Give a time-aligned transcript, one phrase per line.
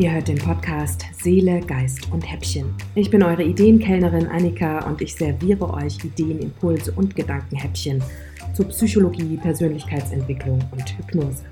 [0.00, 2.74] Ihr hört den Podcast Seele, Geist und Häppchen.
[2.94, 8.02] Ich bin eure Ideenkellnerin Annika und ich serviere euch Ideen, Impulse und Gedankenhäppchen
[8.54, 11.44] zu Psychologie, Persönlichkeitsentwicklung und Hypnose.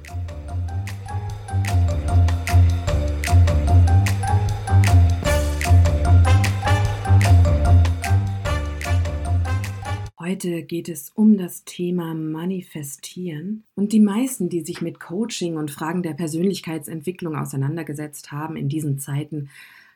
[10.29, 15.71] Heute geht es um das Thema Manifestieren und die meisten, die sich mit Coaching und
[15.71, 19.49] Fragen der Persönlichkeitsentwicklung auseinandergesetzt haben in diesen Zeiten,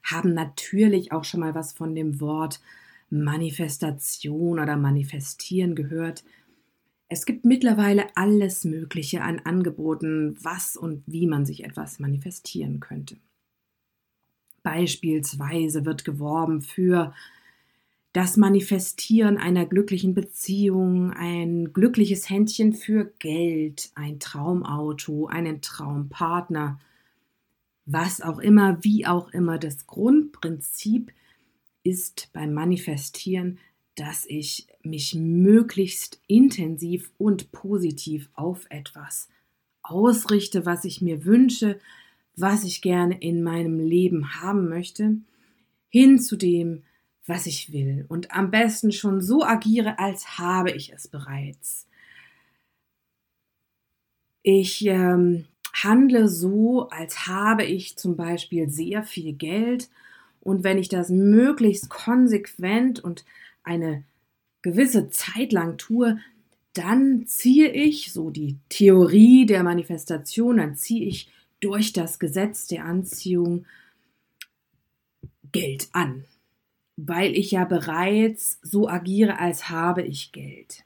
[0.03, 2.63] haben natürlich auch schon mal was von dem Wort
[3.11, 6.25] Manifestation oder Manifestieren gehört.
[7.11, 13.19] Es gibt mittlerweile alles Mögliche an Angeboten, was und wie man sich etwas manifestieren könnte.
[14.63, 17.13] Beispielsweise wird geworben für
[18.13, 26.79] das Manifestieren einer glücklichen Beziehung, ein glückliches Händchen für Geld, ein Traumauto, einen Traumpartner,
[27.87, 29.59] was auch immer, wie auch immer.
[29.59, 31.11] Das Grundprinzip
[31.83, 33.59] ist beim Manifestieren,
[33.95, 39.29] dass ich mich möglichst intensiv und positiv auf etwas
[39.83, 41.79] ausrichte, was ich mir wünsche,
[42.37, 45.17] was ich gerne in meinem Leben haben möchte,
[45.89, 46.83] hin zu dem,
[47.27, 51.87] was ich will und am besten schon so agiere, als habe ich es bereits.
[54.43, 59.89] Ich ähm, handle so, als habe ich zum Beispiel sehr viel Geld
[60.41, 63.25] und wenn ich das möglichst konsequent und
[63.63, 64.03] eine
[64.63, 66.19] gewisse Zeit lang tue,
[66.73, 72.85] dann ziehe ich, so die Theorie der Manifestation, dann ziehe ich durch das Gesetz der
[72.85, 73.67] Anziehung
[75.53, 76.25] Geld an
[76.97, 80.85] weil ich ja bereits so agiere, als habe ich Geld.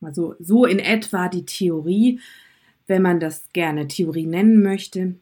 [0.00, 2.20] Also so in etwa die Theorie,
[2.86, 5.14] wenn man das gerne Theorie nennen möchte.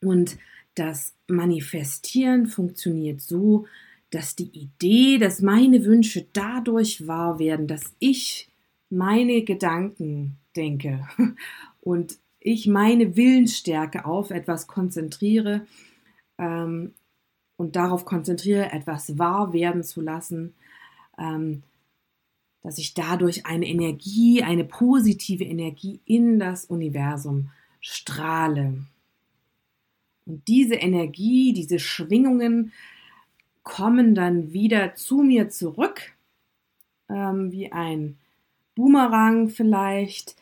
[0.00, 0.38] Und
[0.74, 3.66] das Manifestieren funktioniert so,
[4.10, 8.48] dass die Idee, dass meine Wünsche dadurch wahr werden, dass ich
[8.90, 11.08] meine Gedanken denke
[11.80, 15.66] und ich meine Willensstärke auf etwas konzentriere,
[16.38, 16.92] ähm,
[17.62, 20.52] und darauf konzentriere, etwas wahr werden zu lassen,
[21.16, 21.62] ähm,
[22.64, 27.50] dass ich dadurch eine Energie, eine positive Energie in das Universum
[27.80, 28.84] strahle.
[30.26, 32.72] Und diese Energie, diese Schwingungen
[33.62, 36.14] kommen dann wieder zu mir zurück,
[37.08, 38.16] ähm, wie ein
[38.74, 40.34] Boomerang vielleicht,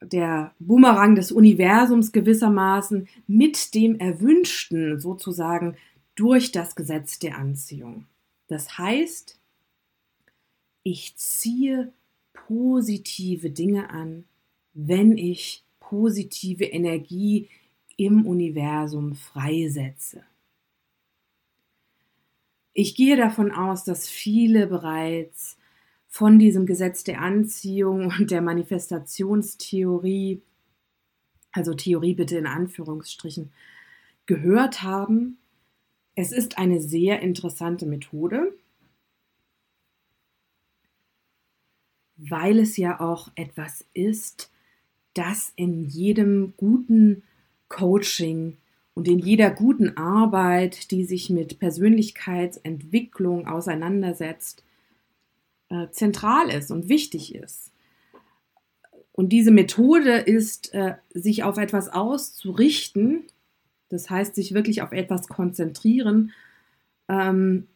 [0.00, 5.76] der Boomerang des Universums gewissermaßen mit dem Erwünschten sozusagen
[6.16, 8.06] durch das Gesetz der Anziehung.
[8.48, 9.38] Das heißt,
[10.82, 11.92] ich ziehe
[12.32, 14.24] positive Dinge an,
[14.72, 17.48] wenn ich positive Energie
[17.96, 20.24] im Universum freisetze.
[22.72, 25.56] Ich gehe davon aus, dass viele bereits
[26.08, 30.42] von diesem Gesetz der Anziehung und der Manifestationstheorie,
[31.52, 33.50] also Theorie bitte in Anführungsstrichen,
[34.26, 35.38] gehört haben
[36.16, 38.52] es ist eine sehr interessante Methode,
[42.16, 44.50] weil es ja auch etwas ist,
[45.12, 47.22] das in jedem guten
[47.68, 48.56] Coaching
[48.94, 54.64] und in jeder guten Arbeit, die sich mit Persönlichkeitsentwicklung auseinandersetzt,
[55.68, 57.72] äh, zentral ist und wichtig ist.
[59.12, 63.24] Und diese Methode ist, äh, sich auf etwas auszurichten,
[63.88, 66.32] das heißt, sich wirklich auf etwas konzentrieren,
[67.08, 67.68] ähm,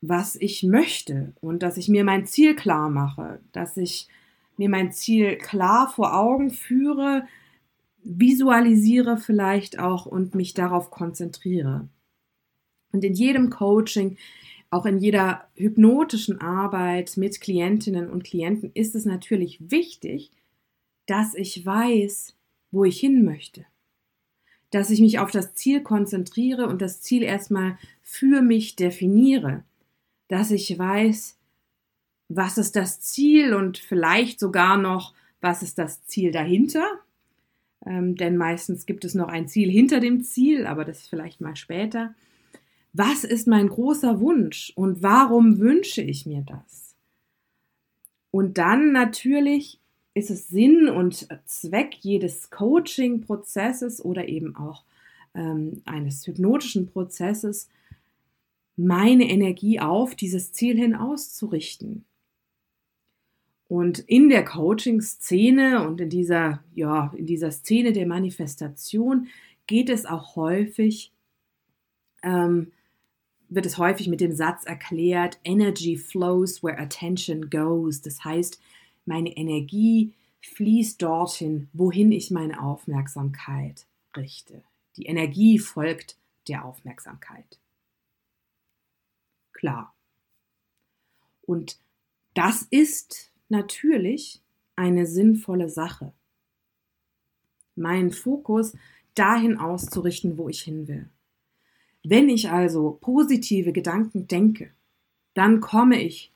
[0.00, 4.08] was ich möchte und dass ich mir mein Ziel klar mache, dass ich
[4.56, 7.26] mir mein Ziel klar vor Augen führe,
[8.02, 11.88] visualisiere vielleicht auch und mich darauf konzentriere.
[12.92, 14.16] Und in jedem Coaching,
[14.70, 20.30] auch in jeder hypnotischen Arbeit mit Klientinnen und Klienten ist es natürlich wichtig,
[21.06, 22.36] dass ich weiß,
[22.70, 23.66] wo ich hin möchte
[24.70, 29.64] dass ich mich auf das Ziel konzentriere und das Ziel erstmal für mich definiere,
[30.28, 31.36] dass ich weiß,
[32.28, 36.84] was ist das Ziel und vielleicht sogar noch, was ist das Ziel dahinter.
[37.84, 41.56] Ähm, denn meistens gibt es noch ein Ziel hinter dem Ziel, aber das vielleicht mal
[41.56, 42.14] später.
[42.92, 46.94] Was ist mein großer Wunsch und warum wünsche ich mir das?
[48.30, 49.80] Und dann natürlich
[50.14, 54.84] ist es Sinn und Zweck jedes Coaching-Prozesses oder eben auch
[55.34, 57.68] ähm, eines hypnotischen Prozesses,
[58.76, 62.04] meine Energie auf dieses Ziel hin auszurichten.
[63.68, 69.28] Und in der Coaching-Szene und in dieser, ja, in dieser Szene der Manifestation
[69.68, 71.12] geht es auch häufig
[72.22, 72.72] ähm,
[73.50, 78.00] wird es häufig mit dem Satz erklärt, Energy flows where attention goes.
[78.00, 78.60] Das heißt,
[79.04, 83.86] meine Energie fließt dorthin, wohin ich meine Aufmerksamkeit
[84.16, 84.62] richte.
[84.96, 86.16] Die Energie folgt
[86.48, 87.58] der Aufmerksamkeit.
[89.52, 89.94] Klar.
[91.42, 91.78] Und
[92.34, 94.40] das ist natürlich
[94.76, 96.12] eine sinnvolle Sache.
[97.74, 98.76] Meinen Fokus
[99.14, 101.10] dahin auszurichten, wo ich hin will.
[102.02, 104.72] Wenn ich also positive Gedanken denke,
[105.34, 106.32] dann komme ich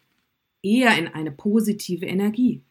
[0.64, 2.62] eher in eine positive Energie.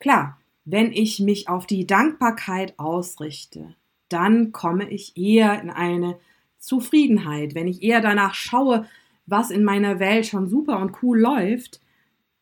[0.00, 3.74] Klar, wenn ich mich auf die Dankbarkeit ausrichte,
[4.08, 6.18] dann komme ich eher in eine
[6.58, 7.54] Zufriedenheit.
[7.54, 8.86] Wenn ich eher danach schaue,
[9.26, 11.80] was in meiner Welt schon super und cool läuft,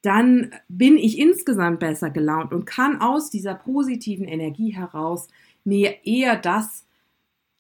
[0.03, 5.29] dann bin ich insgesamt besser gelaunt und kann aus dieser positiven Energie heraus
[5.65, 6.87] mir eher das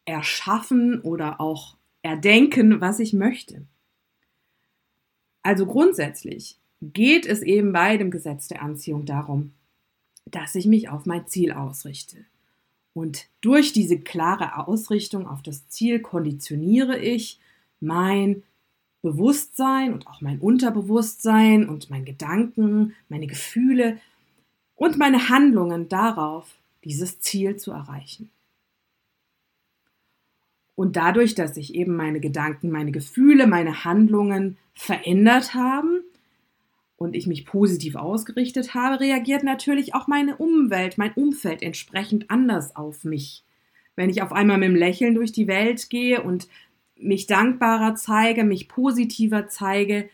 [0.04, 3.64] erschaffen oder auch erdenken, was ich möchte.
[5.42, 9.52] Also grundsätzlich geht es eben bei dem Gesetz der Anziehung darum,
[10.26, 12.18] dass ich mich auf mein Ziel ausrichte.
[12.94, 17.40] Und durch diese klare Ausrichtung auf das Ziel konditioniere ich
[17.80, 18.42] mein
[19.00, 23.98] Bewusstsein und auch mein Unterbewusstsein und mein Gedanken, meine Gefühle
[24.76, 26.54] und meine Handlungen darauf,
[26.84, 28.30] dieses Ziel zu erreichen.
[30.82, 36.00] Und dadurch, dass sich eben meine Gedanken, meine Gefühle, meine Handlungen verändert haben
[36.96, 42.74] und ich mich positiv ausgerichtet habe, reagiert natürlich auch meine Umwelt, mein Umfeld entsprechend anders
[42.74, 43.44] auf mich.
[43.94, 46.48] Wenn ich auf einmal mit dem Lächeln durch die Welt gehe und
[46.96, 50.10] mich dankbarer zeige, mich positiver zeige,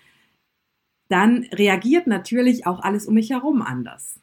[1.08, 4.20] dann reagiert natürlich auch alles um mich herum anders,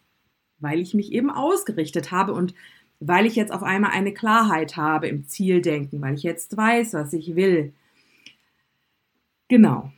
[0.59, 2.53] weil ich mich eben ausgerichtet habe und
[2.99, 7.13] weil ich jetzt auf einmal eine Klarheit habe im Zieldenken, weil ich jetzt weiß, was
[7.13, 7.73] ich will.
[9.47, 9.91] Genau.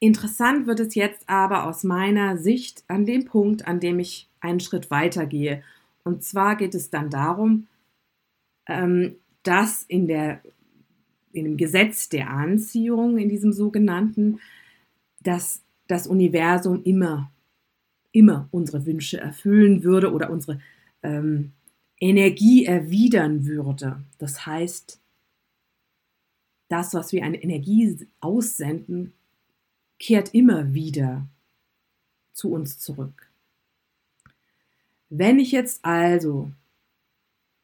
[0.00, 4.60] Interessant wird es jetzt aber aus meiner Sicht an dem Punkt, an dem ich einen
[4.60, 5.62] Schritt weiter gehe.
[6.04, 7.66] Und zwar geht es dann darum,
[8.66, 10.40] ähm, dass in, der,
[11.32, 14.40] in dem Gesetz der Anziehung, in diesem sogenannten,
[15.22, 17.30] dass das Universum immer
[18.12, 20.60] immer unsere Wünsche erfüllen würde oder unsere
[21.02, 21.52] ähm,
[21.98, 24.02] Energie erwidern würde.
[24.18, 25.00] Das heißt,
[26.68, 29.12] das, was wir an Energie aussenden,
[29.98, 31.26] kehrt immer wieder
[32.32, 33.30] zu uns zurück.
[35.10, 36.50] Wenn ich jetzt also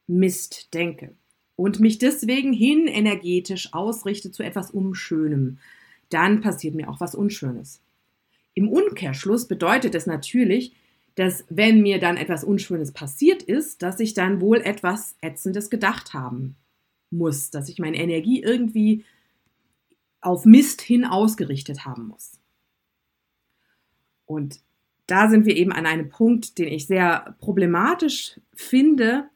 [0.06, 1.14] Mist denke
[1.54, 5.58] und mich deswegen hin energetisch ausrichte zu etwas Unschönem,
[6.10, 7.81] dann passiert mir auch was Unschönes.
[8.56, 10.75] Im Umkehrschluss bedeutet es natürlich,
[11.14, 16.14] dass wenn mir dann etwas Unschönes passiert ist, dass ich dann wohl etwas Ätzendes gedacht
[16.14, 16.56] haben
[17.11, 19.05] muss, dass ich meine Energie irgendwie
[20.23, 22.41] auf Mist hin ausgerichtet haben muss.
[24.25, 24.61] Und
[25.06, 29.29] da sind wir eben an einem Punkt, den ich sehr problematisch finde.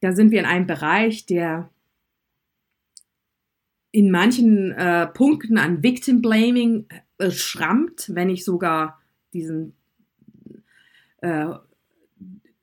[0.00, 1.70] Da sind wir in einem Bereich, der
[3.94, 6.86] in manchen äh, Punkten an Victim Blaming
[7.18, 9.00] äh, schrammt, wenn nicht sogar
[9.32, 9.74] diesen
[11.18, 11.46] äh,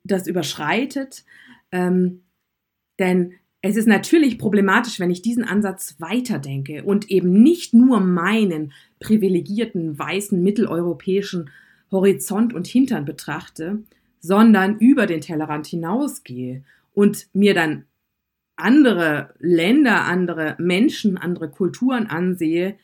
[0.04, 1.24] das überschreitet.
[1.72, 2.24] Ähm,
[3.00, 8.74] denn es ist natürlich problematisch, wenn ich diesen Ansatz weiterdenke und eben nicht nur meinen
[9.00, 11.50] privilegierten weißen mitteleuropäischen
[11.92, 13.84] Horizont und Hintern betrachte,
[14.20, 17.86] sondern über den Tellerrand hinausgehe und mir dann
[18.62, 22.78] andere Länder, andere Menschen, andere Kulturen ansehe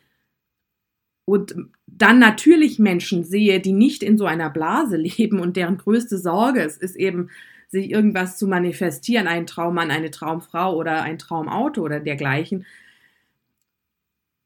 [1.26, 1.56] und
[1.86, 6.62] dann natürlich Menschen sehe, die nicht in so einer Blase leben und deren größte Sorge
[6.62, 7.30] es ist eben,
[7.70, 12.66] sich irgendwas zu manifestieren, ein Traummann, eine Traumfrau oder ein Traumauto oder dergleichen,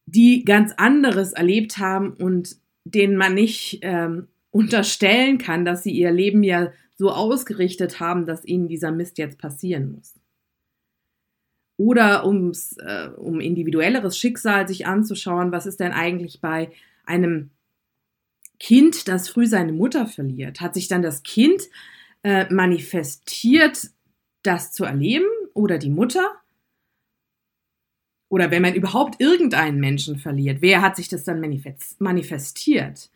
[0.07, 6.11] die ganz anderes erlebt haben und denen man nicht ähm, unterstellen kann, dass sie ihr
[6.11, 10.20] Leben ja so ausgerichtet haben, dass ihnen dieser Mist jetzt passieren muss
[11.81, 16.71] oder ums, äh, um individuelleres Schicksal sich anzuschauen, was ist denn eigentlich bei
[17.05, 17.49] einem
[18.59, 20.61] Kind, das früh seine Mutter verliert?
[20.61, 21.63] Hat sich dann das Kind
[22.21, 23.89] äh, manifestiert,
[24.43, 26.29] das zu erleben oder die Mutter?
[28.29, 31.41] Oder wenn man überhaupt irgendeinen Menschen verliert, wer hat sich das dann
[31.97, 33.09] manifestiert?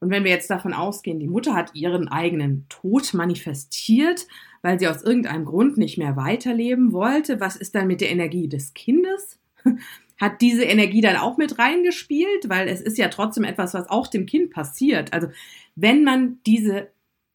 [0.00, 4.26] Und wenn wir jetzt davon ausgehen, die Mutter hat ihren eigenen Tod manifestiert,
[4.62, 8.48] weil sie aus irgendeinem Grund nicht mehr weiterleben wollte, was ist dann mit der Energie
[8.48, 9.38] des Kindes?
[10.20, 12.48] Hat diese Energie dann auch mit reingespielt?
[12.48, 15.12] Weil es ist ja trotzdem etwas, was auch dem Kind passiert.
[15.12, 15.28] Also
[15.76, 16.88] wenn man diese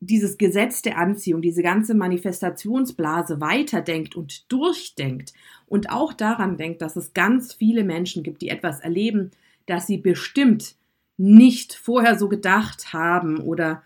[0.05, 5.33] dieses Gesetz der Anziehung, diese ganze Manifestationsblase weiterdenkt und durchdenkt
[5.65, 9.31] und auch daran denkt, dass es ganz viele Menschen gibt, die etwas erleben,
[9.65, 10.75] das sie bestimmt
[11.23, 13.83] nicht vorher so gedacht haben oder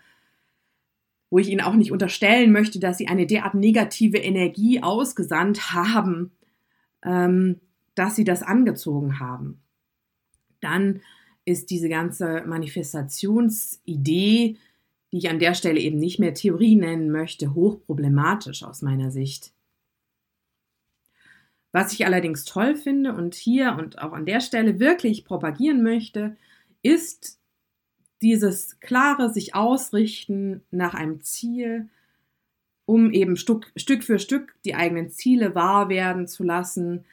[1.30, 6.32] wo ich ihnen auch nicht unterstellen möchte, dass sie eine derart negative Energie ausgesandt haben,
[7.04, 7.60] ähm,
[7.94, 9.60] dass sie das angezogen haben.
[10.60, 11.00] Dann
[11.44, 14.56] ist diese ganze Manifestationsidee
[15.12, 19.52] die ich an der Stelle eben nicht mehr Theorie nennen möchte, hochproblematisch aus meiner Sicht.
[21.72, 26.36] Was ich allerdings toll finde und hier und auch an der Stelle wirklich propagieren möchte,
[26.88, 27.38] ist
[28.22, 31.88] dieses klare sich ausrichten nach einem Ziel,
[32.84, 37.04] um eben Stück, Stück für Stück die eigenen Ziele wahr werden zu lassen,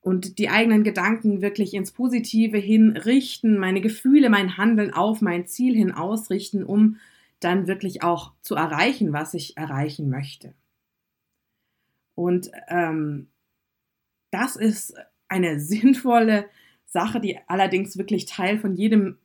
[0.00, 5.46] und die eigenen Gedanken wirklich ins Positive hin richten, meine Gefühle, mein Handeln auf mein
[5.46, 6.96] Ziel hin ausrichten, um
[7.40, 10.54] dann wirklich auch zu erreichen, was ich erreichen möchte.
[12.14, 13.28] Und ähm,
[14.30, 14.94] das ist
[15.28, 16.46] eine sinnvolle
[16.88, 19.18] Sache, die allerdings wirklich Teil von jedem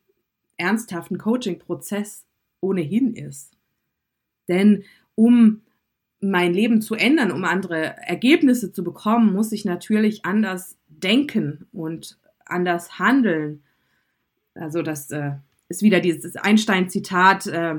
[0.57, 2.25] ernsthaften Coaching-Prozess
[2.61, 3.57] ohnehin ist.
[4.47, 4.83] Denn
[5.15, 5.61] um
[6.19, 12.17] mein Leben zu ändern, um andere Ergebnisse zu bekommen, muss ich natürlich anders denken und
[12.45, 13.63] anders handeln.
[14.53, 15.31] Also das äh,
[15.67, 17.75] ist wieder dieses Einstein-Zitat, äh,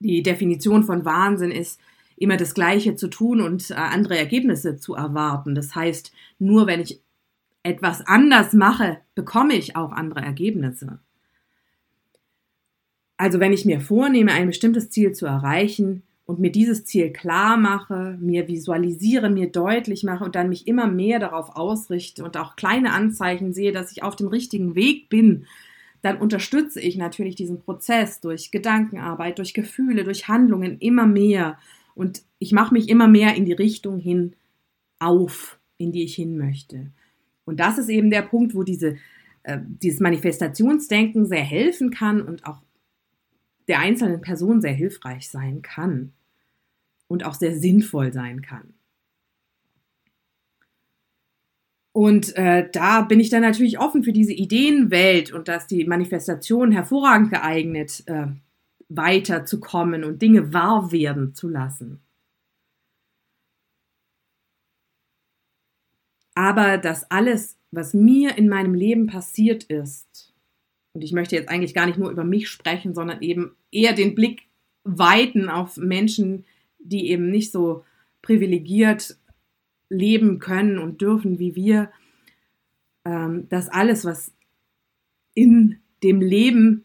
[0.00, 1.80] die Definition von Wahnsinn ist,
[2.16, 5.54] immer das Gleiche zu tun und äh, andere Ergebnisse zu erwarten.
[5.54, 7.00] Das heißt, nur wenn ich
[7.64, 11.00] etwas anders mache, bekomme ich auch andere Ergebnisse.
[13.16, 17.56] Also wenn ich mir vornehme, ein bestimmtes Ziel zu erreichen, und mir dieses Ziel klar
[17.56, 22.56] mache, mir visualisiere, mir deutlich mache und dann mich immer mehr darauf ausrichte und auch
[22.56, 25.46] kleine Anzeichen sehe, dass ich auf dem richtigen Weg bin,
[26.00, 31.58] dann unterstütze ich natürlich diesen Prozess durch Gedankenarbeit, durch Gefühle, durch Handlungen immer mehr
[31.94, 34.34] und ich mache mich immer mehr in die Richtung hin
[34.98, 36.90] auf, in die ich hin möchte.
[37.44, 38.96] Und das ist eben der Punkt, wo diese,
[39.42, 42.62] äh, dieses Manifestationsdenken sehr helfen kann und auch
[43.68, 46.12] der einzelnen Person sehr hilfreich sein kann
[47.06, 48.74] und auch sehr sinnvoll sein kann.
[51.92, 56.72] Und äh, da bin ich dann natürlich offen für diese Ideenwelt und dass die Manifestation
[56.72, 58.26] hervorragend geeignet, äh,
[58.88, 62.00] weiterzukommen und Dinge wahr werden zu lassen.
[66.34, 70.32] Aber das alles, was mir in meinem Leben passiert ist,
[70.92, 74.14] und ich möchte jetzt eigentlich gar nicht nur über mich sprechen, sondern eben eher den
[74.14, 74.42] Blick
[74.84, 76.44] weiten auf Menschen,
[76.78, 77.84] die eben nicht so
[78.22, 79.16] privilegiert
[79.88, 81.90] leben können und dürfen wie wir,
[83.04, 84.32] ähm, dass alles, was
[85.34, 86.84] in dem Leben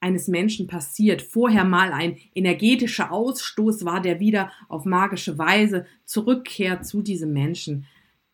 [0.00, 6.86] eines Menschen passiert, vorher mal ein energetischer Ausstoß war, der wieder auf magische Weise zurückkehrt
[6.86, 7.86] zu diesem Menschen,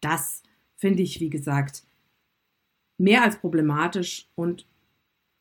[0.04, 0.42] das
[0.76, 1.84] finde ich, wie gesagt,
[2.99, 4.66] mehr als problematisch und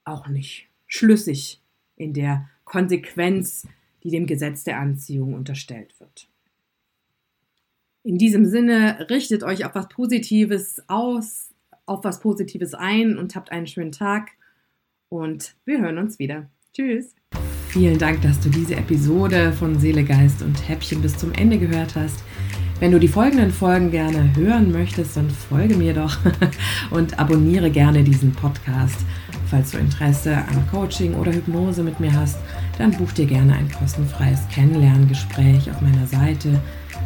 [0.05, 1.61] auch nicht schlüssig
[1.95, 3.67] in der Konsequenz,
[4.03, 6.27] die dem Gesetz der Anziehung unterstellt wird.
[8.03, 11.53] In diesem Sinne, richtet euch auf was Positives aus,
[11.85, 14.31] auf was Positives ein und habt einen schönen Tag.
[15.09, 16.49] Und wir hören uns wieder.
[16.73, 17.15] Tschüss.
[17.69, 21.95] Vielen Dank, dass du diese Episode von Seele, Geist und Häppchen bis zum Ende gehört
[21.95, 22.23] hast.
[22.79, 26.17] Wenn du die folgenden Folgen gerne hören möchtest, dann folge mir doch
[26.91, 28.97] und abonniere gerne diesen Podcast.
[29.49, 32.39] Falls du Interesse an Coaching oder Hypnose mit mir hast,
[32.77, 36.59] dann buch dir gerne ein kostenfreies Kennenlerngespräch auf meiner Seite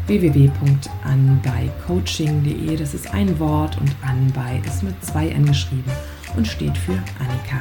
[0.07, 2.77] www.anbeicoaching.de.
[2.77, 5.91] Das ist ein Wort und Anbei ist mit zwei N geschrieben
[6.37, 7.59] und steht für Annika.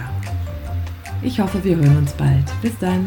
[1.22, 2.44] Ich hoffe, wir hören uns bald.
[2.62, 3.06] Bis dann.